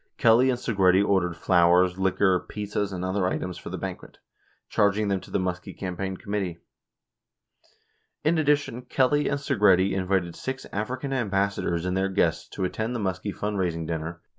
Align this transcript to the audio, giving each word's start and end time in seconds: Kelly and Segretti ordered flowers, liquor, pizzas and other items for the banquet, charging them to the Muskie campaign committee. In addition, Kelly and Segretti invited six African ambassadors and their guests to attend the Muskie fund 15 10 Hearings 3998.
Kelly 0.17 0.49
and 0.49 0.57
Segretti 0.57 1.07
ordered 1.07 1.37
flowers, 1.37 1.99
liquor, 1.99 2.39
pizzas 2.49 2.91
and 2.91 3.05
other 3.05 3.27
items 3.27 3.59
for 3.59 3.69
the 3.69 3.77
banquet, 3.77 4.17
charging 4.67 5.09
them 5.09 5.19
to 5.21 5.29
the 5.29 5.37
Muskie 5.37 5.77
campaign 5.77 6.17
committee. 6.17 6.57
In 8.23 8.39
addition, 8.39 8.81
Kelly 8.81 9.27
and 9.29 9.39
Segretti 9.39 9.91
invited 9.93 10.35
six 10.35 10.65
African 10.73 11.13
ambassadors 11.13 11.85
and 11.85 11.95
their 11.95 12.09
guests 12.09 12.49
to 12.49 12.63
attend 12.63 12.95
the 12.95 12.99
Muskie 12.99 13.31
fund 13.31 13.59
15 13.59 13.59
10 13.59 13.59
Hearings 13.59 13.73
3998. 14.17 14.21